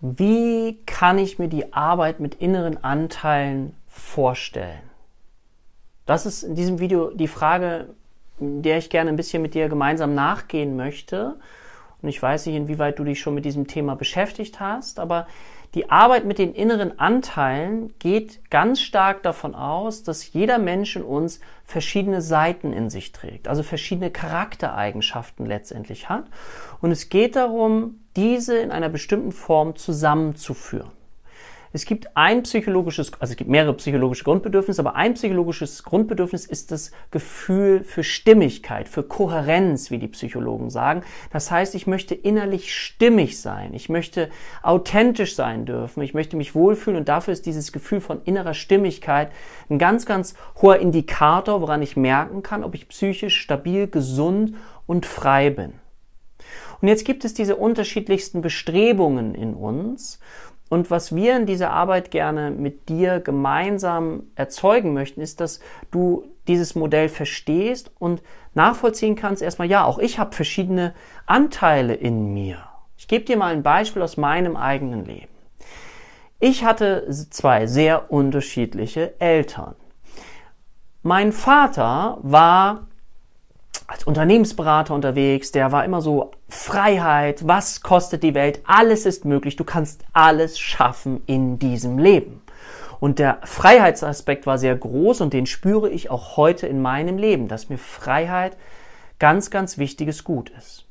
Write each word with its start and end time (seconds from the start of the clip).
Wie 0.00 0.78
kann 0.86 1.18
ich 1.18 1.38
mir 1.38 1.48
die 1.48 1.74
Arbeit 1.74 2.20
mit 2.20 2.36
inneren 2.36 2.82
Anteilen 2.82 3.74
vorstellen? 3.86 4.80
Das 6.06 6.24
ist 6.24 6.42
in 6.42 6.54
diesem 6.54 6.78
Video 6.78 7.10
die 7.10 7.28
Frage, 7.28 7.88
der 8.38 8.78
ich 8.78 8.88
gerne 8.88 9.10
ein 9.10 9.16
bisschen 9.16 9.42
mit 9.42 9.52
dir 9.52 9.68
gemeinsam 9.68 10.14
nachgehen 10.14 10.74
möchte. 10.74 11.36
Und 12.00 12.08
ich 12.08 12.20
weiß 12.22 12.46
nicht, 12.46 12.56
inwieweit 12.56 12.98
du 12.98 13.04
dich 13.04 13.20
schon 13.20 13.34
mit 13.34 13.44
diesem 13.44 13.66
Thema 13.66 13.94
beschäftigt 13.94 14.58
hast, 14.58 14.98
aber 14.98 15.26
die 15.74 15.88
Arbeit 15.88 16.24
mit 16.24 16.38
den 16.38 16.52
inneren 16.52 16.98
Anteilen 16.98 17.94
geht 18.00 18.50
ganz 18.50 18.80
stark 18.80 19.22
davon 19.22 19.54
aus, 19.54 20.02
dass 20.02 20.32
jeder 20.32 20.58
Mensch 20.58 20.96
in 20.96 21.02
uns 21.02 21.40
verschiedene 21.64 22.22
Seiten 22.22 22.72
in 22.72 22.90
sich 22.90 23.12
trägt, 23.12 23.46
also 23.46 23.62
verschiedene 23.62 24.10
Charaktereigenschaften 24.10 25.46
letztendlich 25.46 26.08
hat. 26.08 26.24
Und 26.80 26.90
es 26.90 27.08
geht 27.08 27.36
darum, 27.36 28.00
diese 28.16 28.58
in 28.58 28.72
einer 28.72 28.88
bestimmten 28.88 29.30
Form 29.30 29.76
zusammenzuführen. 29.76 30.90
Es 31.72 31.84
gibt 31.84 32.16
ein 32.16 32.42
psychologisches, 32.42 33.12
also 33.20 33.30
es 33.32 33.36
gibt 33.36 33.48
mehrere 33.48 33.74
psychologische 33.74 34.24
Grundbedürfnisse, 34.24 34.80
aber 34.80 34.96
ein 34.96 35.14
psychologisches 35.14 35.84
Grundbedürfnis 35.84 36.44
ist 36.44 36.72
das 36.72 36.90
Gefühl 37.12 37.84
für 37.84 38.02
Stimmigkeit, 38.02 38.88
für 38.88 39.04
Kohärenz, 39.04 39.92
wie 39.92 39.98
die 39.98 40.08
Psychologen 40.08 40.70
sagen. 40.70 41.02
Das 41.32 41.52
heißt, 41.52 41.76
ich 41.76 41.86
möchte 41.86 42.16
innerlich 42.16 42.74
stimmig 42.74 43.40
sein. 43.40 43.72
Ich 43.72 43.88
möchte 43.88 44.30
authentisch 44.62 45.36
sein 45.36 45.64
dürfen. 45.64 46.02
Ich 46.02 46.12
möchte 46.12 46.36
mich 46.36 46.56
wohlfühlen 46.56 46.98
und 46.98 47.08
dafür 47.08 47.32
ist 47.32 47.46
dieses 47.46 47.70
Gefühl 47.70 48.00
von 48.00 48.20
innerer 48.24 48.54
Stimmigkeit 48.54 49.30
ein 49.68 49.78
ganz, 49.78 50.06
ganz 50.06 50.34
hoher 50.60 50.78
Indikator, 50.78 51.60
woran 51.60 51.82
ich 51.82 51.96
merken 51.96 52.42
kann, 52.42 52.64
ob 52.64 52.74
ich 52.74 52.88
psychisch 52.88 53.38
stabil, 53.38 53.86
gesund 53.86 54.56
und 54.86 55.06
frei 55.06 55.50
bin. 55.50 55.74
Und 56.80 56.88
jetzt 56.88 57.04
gibt 57.04 57.24
es 57.24 57.34
diese 57.34 57.56
unterschiedlichsten 57.56 58.40
Bestrebungen 58.40 59.34
in 59.34 59.54
uns 59.54 60.18
und 60.70 60.88
was 60.90 61.14
wir 61.14 61.36
in 61.36 61.46
dieser 61.46 61.72
Arbeit 61.72 62.12
gerne 62.12 62.52
mit 62.52 62.88
dir 62.88 63.18
gemeinsam 63.18 64.22
erzeugen 64.36 64.94
möchten, 64.94 65.20
ist, 65.20 65.40
dass 65.40 65.58
du 65.90 66.24
dieses 66.46 66.76
Modell 66.76 67.08
verstehst 67.08 67.90
und 67.98 68.22
nachvollziehen 68.54 69.16
kannst, 69.16 69.42
erstmal, 69.42 69.68
ja, 69.68 69.84
auch 69.84 69.98
ich 69.98 70.20
habe 70.20 70.32
verschiedene 70.32 70.94
Anteile 71.26 71.94
in 71.94 72.32
mir. 72.32 72.58
Ich 72.96 73.08
gebe 73.08 73.24
dir 73.24 73.36
mal 73.36 73.52
ein 73.52 73.64
Beispiel 73.64 74.00
aus 74.00 74.16
meinem 74.16 74.56
eigenen 74.56 75.04
Leben. 75.04 75.32
Ich 76.38 76.64
hatte 76.64 77.04
zwei 77.30 77.66
sehr 77.66 78.12
unterschiedliche 78.12 79.20
Eltern. 79.20 79.74
Mein 81.02 81.32
Vater 81.32 82.18
war 82.22 82.86
als 83.90 84.04
Unternehmensberater 84.04 84.94
unterwegs, 84.94 85.50
der 85.50 85.72
war 85.72 85.84
immer 85.84 86.00
so 86.00 86.30
Freiheit, 86.48 87.48
was 87.48 87.82
kostet 87.82 88.22
die 88.22 88.34
Welt, 88.34 88.60
alles 88.64 89.04
ist 89.04 89.24
möglich, 89.24 89.56
du 89.56 89.64
kannst 89.64 90.04
alles 90.12 90.60
schaffen 90.60 91.22
in 91.26 91.58
diesem 91.58 91.98
Leben. 91.98 92.40
Und 93.00 93.18
der 93.18 93.38
Freiheitsaspekt 93.42 94.46
war 94.46 94.58
sehr 94.58 94.76
groß 94.76 95.22
und 95.22 95.32
den 95.32 95.46
spüre 95.46 95.90
ich 95.90 96.08
auch 96.08 96.36
heute 96.36 96.68
in 96.68 96.80
meinem 96.80 97.18
Leben, 97.18 97.48
dass 97.48 97.68
mir 97.68 97.78
Freiheit 97.78 98.56
ganz, 99.18 99.50
ganz 99.50 99.76
wichtiges 99.76 100.22
Gut 100.22 100.50
ist. 100.56 100.86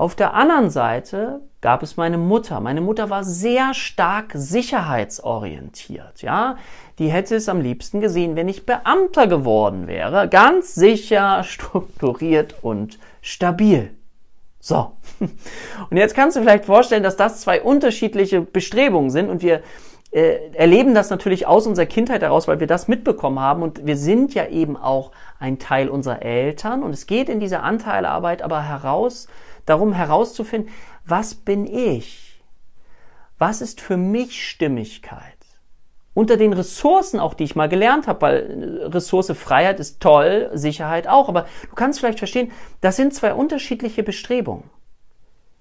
Auf 0.00 0.14
der 0.14 0.32
anderen 0.32 0.70
Seite 0.70 1.42
gab 1.60 1.82
es 1.82 1.98
meine 1.98 2.16
Mutter. 2.16 2.58
Meine 2.60 2.80
Mutter 2.80 3.10
war 3.10 3.22
sehr 3.22 3.74
stark 3.74 4.30
sicherheitsorientiert, 4.32 6.22
ja. 6.22 6.56
Die 6.98 7.10
hätte 7.10 7.36
es 7.36 7.50
am 7.50 7.60
liebsten 7.60 8.00
gesehen, 8.00 8.34
wenn 8.34 8.48
ich 8.48 8.64
Beamter 8.64 9.26
geworden 9.26 9.88
wäre. 9.88 10.26
Ganz 10.30 10.74
sicher, 10.74 11.42
strukturiert 11.44 12.54
und 12.62 12.98
stabil. 13.20 13.90
So. 14.58 14.92
Und 15.90 15.96
jetzt 15.98 16.14
kannst 16.14 16.34
du 16.34 16.40
vielleicht 16.40 16.64
vorstellen, 16.64 17.02
dass 17.02 17.18
das 17.18 17.42
zwei 17.42 17.60
unterschiedliche 17.60 18.40
Bestrebungen 18.40 19.10
sind 19.10 19.28
und 19.28 19.42
wir 19.42 19.60
äh, 20.12 20.50
erleben 20.54 20.94
das 20.94 21.10
natürlich 21.10 21.46
aus 21.46 21.66
unserer 21.66 21.86
Kindheit 21.86 22.22
heraus, 22.22 22.48
weil 22.48 22.60
wir 22.60 22.66
das 22.66 22.88
mitbekommen 22.88 23.38
haben 23.38 23.62
und 23.62 23.86
wir 23.86 23.98
sind 23.98 24.32
ja 24.32 24.46
eben 24.46 24.78
auch 24.78 25.12
ein 25.38 25.58
Teil 25.58 25.90
unserer 25.90 26.22
Eltern 26.22 26.82
und 26.82 26.92
es 26.92 27.06
geht 27.06 27.28
in 27.28 27.38
dieser 27.38 27.62
Anteilarbeit 27.62 28.42
aber 28.42 28.62
heraus, 28.62 29.28
darum 29.70 29.92
herauszufinden, 29.92 30.70
was 31.06 31.34
bin 31.34 31.66
ich? 31.66 32.42
Was 33.38 33.62
ist 33.62 33.80
für 33.80 33.96
mich 33.96 34.46
Stimmigkeit? 34.46 35.22
Unter 36.12 36.36
den 36.36 36.52
Ressourcen 36.52 37.20
auch, 37.20 37.34
die 37.34 37.44
ich 37.44 37.56
mal 37.56 37.68
gelernt 37.68 38.06
habe, 38.06 38.20
weil 38.20 38.88
Ressource 38.92 39.30
Freiheit 39.30 39.80
ist 39.80 40.00
toll, 40.00 40.50
Sicherheit 40.52 41.06
auch, 41.06 41.28
aber 41.28 41.46
du 41.68 41.74
kannst 41.74 42.00
vielleicht 42.00 42.18
verstehen, 42.18 42.52
das 42.80 42.96
sind 42.96 43.14
zwei 43.14 43.32
unterschiedliche 43.32 44.02
Bestrebungen. 44.02 44.68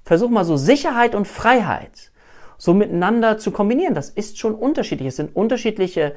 Versuch 0.04 0.30
mal 0.30 0.44
so 0.44 0.58
Sicherheit 0.58 1.16
und 1.16 1.28
Freiheit 1.28 2.12
so 2.58 2.74
miteinander 2.74 3.38
zu 3.38 3.52
kombinieren. 3.52 3.94
Das 3.94 4.10
ist 4.10 4.38
schon 4.40 4.56
unterschiedlich. 4.56 5.10
Es 5.10 5.16
sind 5.16 5.36
unterschiedliche 5.36 6.16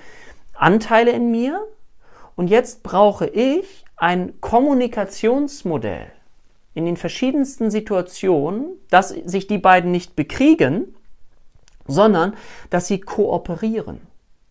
Anteile 0.54 1.12
in 1.12 1.31
mir. 1.31 1.64
Und 2.34 2.48
jetzt 2.48 2.82
brauche 2.82 3.26
ich 3.26 3.84
ein 3.97 4.41
Kommunikationsmodell 4.41 6.10
in 6.74 6.84
den 6.86 6.96
verschiedensten 6.96 7.70
Situationen, 7.70 8.70
dass 8.90 9.10
sich 9.10 9.46
die 9.46 9.58
beiden 9.58 9.90
nicht 9.90 10.16
bekriegen, 10.16 10.94
sondern 11.86 12.34
dass 12.70 12.86
sie 12.86 13.00
kooperieren. 13.00 14.00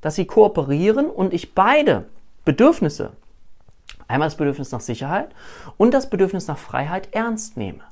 Dass 0.01 0.15
sie 0.15 0.25
kooperieren 0.25 1.09
und 1.09 1.33
ich 1.33 1.53
beide 1.53 2.05
Bedürfnisse, 2.45 3.11
einmal 4.07 4.27
das 4.27 4.37
Bedürfnis 4.37 4.71
nach 4.71 4.81
Sicherheit 4.81 5.29
und 5.77 5.93
das 5.93 6.09
Bedürfnis 6.09 6.47
nach 6.47 6.57
Freiheit 6.57 7.09
ernst 7.11 7.57
nehme. 7.57 7.83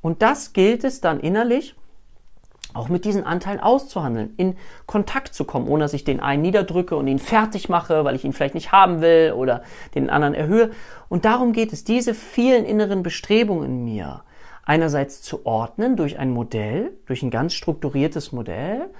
Und 0.00 0.22
das 0.22 0.52
gilt 0.52 0.84
es 0.84 1.00
dann 1.00 1.20
innerlich 1.20 1.74
auch 2.76 2.88
mit 2.88 3.04
diesen 3.04 3.24
Anteilen 3.24 3.60
auszuhandeln, 3.60 4.34
in 4.36 4.56
Kontakt 4.86 5.34
zu 5.34 5.44
kommen, 5.44 5.68
ohne 5.68 5.84
dass 5.84 5.94
ich 5.94 6.04
den 6.04 6.20
einen 6.20 6.42
niederdrücke 6.42 6.96
und 6.96 7.08
ihn 7.08 7.18
fertig 7.18 7.68
mache, 7.68 8.04
weil 8.04 8.14
ich 8.14 8.24
ihn 8.24 8.32
vielleicht 8.32 8.54
nicht 8.54 8.72
haben 8.72 9.00
will 9.00 9.32
oder 9.32 9.62
den 9.94 10.10
anderen 10.10 10.34
erhöhe. 10.34 10.70
Und 11.08 11.24
darum 11.24 11.52
geht 11.52 11.72
es, 11.72 11.84
diese 11.84 12.14
vielen 12.14 12.64
inneren 12.64 13.02
Bestrebungen 13.02 13.64
in 13.64 13.84
mir 13.84 14.22
einerseits 14.64 15.22
zu 15.22 15.46
ordnen 15.46 15.96
durch 15.96 16.18
ein 16.18 16.30
Modell, 16.30 16.92
durch 17.06 17.22
ein 17.22 17.30
ganz 17.30 17.54
strukturiertes 17.54 18.32
Modell 18.32 18.90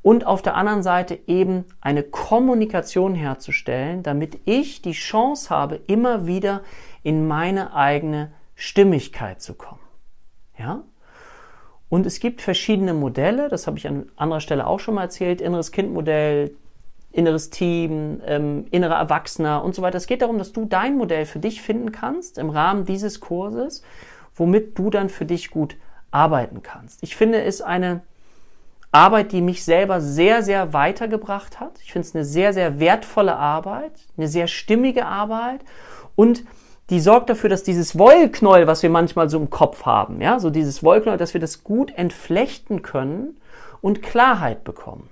und 0.00 0.26
auf 0.26 0.42
der 0.42 0.56
anderen 0.56 0.82
Seite 0.82 1.18
eben 1.26 1.64
eine 1.80 2.02
Kommunikation 2.02 3.14
herzustellen, 3.14 4.02
damit 4.02 4.40
ich 4.46 4.82
die 4.82 4.92
Chance 4.92 5.50
habe, 5.50 5.80
immer 5.86 6.26
wieder 6.26 6.62
in 7.02 7.28
meine 7.28 7.74
eigene 7.74 8.32
Stimmigkeit 8.54 9.40
zu 9.40 9.54
kommen. 9.54 9.80
Ja? 10.58 10.82
Und 11.92 12.06
es 12.06 12.20
gibt 12.20 12.40
verschiedene 12.40 12.94
Modelle, 12.94 13.50
das 13.50 13.66
habe 13.66 13.76
ich 13.76 13.86
an 13.86 14.06
anderer 14.16 14.40
Stelle 14.40 14.66
auch 14.66 14.80
schon 14.80 14.94
mal 14.94 15.02
erzählt, 15.02 15.42
inneres 15.42 15.72
Kindmodell, 15.72 16.56
inneres 17.10 17.50
Team, 17.50 18.22
ähm, 18.24 18.64
innerer 18.70 18.94
Erwachsener 18.94 19.62
und 19.62 19.74
so 19.74 19.82
weiter. 19.82 19.98
Es 19.98 20.06
geht 20.06 20.22
darum, 20.22 20.38
dass 20.38 20.54
du 20.54 20.64
dein 20.64 20.96
Modell 20.96 21.26
für 21.26 21.38
dich 21.38 21.60
finden 21.60 21.92
kannst 21.92 22.38
im 22.38 22.48
Rahmen 22.48 22.86
dieses 22.86 23.20
Kurses, 23.20 23.82
womit 24.34 24.78
du 24.78 24.88
dann 24.88 25.10
für 25.10 25.26
dich 25.26 25.50
gut 25.50 25.76
arbeiten 26.10 26.62
kannst. 26.62 27.02
Ich 27.02 27.14
finde 27.14 27.42
es 27.42 27.60
eine 27.60 28.00
Arbeit, 28.90 29.32
die 29.32 29.42
mich 29.42 29.62
selber 29.62 30.00
sehr, 30.00 30.42
sehr 30.42 30.72
weitergebracht 30.72 31.60
hat. 31.60 31.72
Ich 31.82 31.92
finde 31.92 32.08
es 32.08 32.14
eine 32.14 32.24
sehr, 32.24 32.54
sehr 32.54 32.80
wertvolle 32.80 33.36
Arbeit, 33.36 33.92
eine 34.16 34.28
sehr 34.28 34.46
stimmige 34.46 35.04
Arbeit 35.04 35.60
und 36.16 36.42
die 36.90 37.00
sorgt 37.00 37.30
dafür, 37.30 37.48
dass 37.48 37.62
dieses 37.62 37.98
Wollknäuel, 37.98 38.66
was 38.66 38.82
wir 38.82 38.90
manchmal 38.90 39.30
so 39.30 39.38
im 39.38 39.50
Kopf 39.50 39.86
haben, 39.86 40.20
ja, 40.20 40.38
so 40.38 40.50
dieses 40.50 40.82
Wollknäuel, 40.82 41.18
dass 41.18 41.34
wir 41.34 41.40
das 41.40 41.64
gut 41.64 41.92
entflechten 41.96 42.82
können 42.82 43.38
und 43.80 44.02
Klarheit 44.02 44.64
bekommen. 44.64 45.08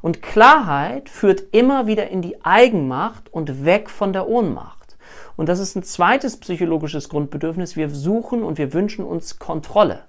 Und 0.00 0.22
Klarheit 0.22 1.08
führt 1.08 1.44
immer 1.52 1.86
wieder 1.86 2.08
in 2.08 2.22
die 2.22 2.44
Eigenmacht 2.44 3.32
und 3.32 3.64
weg 3.64 3.88
von 3.88 4.12
der 4.12 4.28
Ohnmacht. 4.28 4.96
Und 5.36 5.48
das 5.48 5.60
ist 5.60 5.76
ein 5.76 5.82
zweites 5.82 6.38
psychologisches 6.38 7.08
Grundbedürfnis. 7.08 7.76
Wir 7.76 7.88
suchen 7.88 8.42
und 8.42 8.58
wir 8.58 8.72
wünschen 8.72 9.04
uns 9.04 9.38
Kontrolle. 9.38 10.04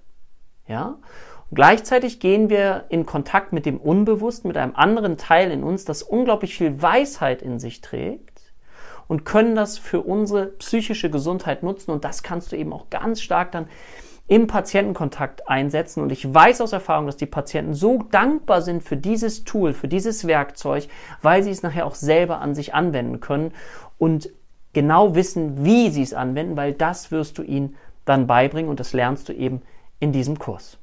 Ja? 0.68 0.98
Und 1.50 1.56
gleichzeitig 1.56 2.20
gehen 2.20 2.50
wir 2.50 2.86
in 2.90 3.06
Kontakt 3.06 3.54
mit 3.54 3.66
dem 3.66 3.78
Unbewussten, 3.78 4.48
mit 4.48 4.58
einem 4.58 4.76
anderen 4.76 5.18
Teil 5.18 5.52
in 5.52 5.64
uns, 5.64 5.86
das 5.86 6.02
unglaublich 6.02 6.58
viel 6.58 6.82
Weisheit 6.82 7.42
in 7.42 7.60
sich 7.60 7.82
trägt 7.82 8.33
und 9.08 9.26
können 9.26 9.56
das 9.56 9.78
für 9.78 10.02
unsere 10.02 10.48
psychische 10.48 11.10
Gesundheit 11.10 11.64
nutzen. 11.64 11.92
Und 11.92 12.04
das 12.06 12.24
kannst 12.24 12.52
du 12.52 12.58
eben 12.58 12.74
auch 12.74 12.90
ganz 12.90 13.22
stark 13.22 13.52
dann 13.52 13.68
im 14.28 14.48
Patientenkontakt 14.48 15.48
einsetzen. 15.50 16.02
Und 16.02 16.12
ich 16.12 16.34
weiß 16.34 16.62
aus 16.62 16.72
Erfahrung, 16.72 17.06
dass 17.06 17.18
die 17.18 17.26
Patienten 17.26 17.74
so 17.74 18.04
dankbar 18.12 18.62
sind 18.62 18.84
für 18.84 18.98
dieses 18.98 19.44
Tool, 19.44 19.74
für 19.74 19.88
dieses 19.88 20.26
Werkzeug, 20.28 20.88
weil 21.22 21.44
sie 21.44 21.52
es 21.52 21.64
nachher 21.64 21.86
auch 21.86 21.96
selber 21.96 22.40
an 22.40 22.56
sich 22.56 22.74
anwenden 22.74 23.20
können 23.20 23.52
und 23.98 24.30
genau 24.72 25.16
wissen, 25.16 25.64
wie 25.66 25.90
sie 25.90 26.04
es 26.04 26.14
anwenden, 26.14 26.58
weil 26.58 26.74
das 26.74 27.12
wirst 27.12 27.38
du 27.38 27.44
ihnen 27.44 27.76
dann 28.06 28.28
beibringen 28.28 28.70
und 28.70 28.80
das 28.80 28.94
lernst 28.94 29.30
du 29.30 29.34
eben 29.34 29.62
in 30.00 30.12
diesem 30.12 30.40
Kurs. 30.40 30.78